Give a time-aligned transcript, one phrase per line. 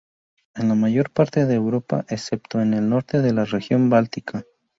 [0.55, 4.43] En la mayor parte de Europa, excepto en el norte de la región báltica.